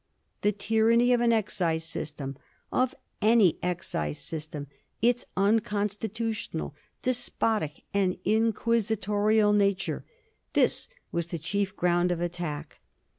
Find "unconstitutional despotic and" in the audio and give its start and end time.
5.37-8.17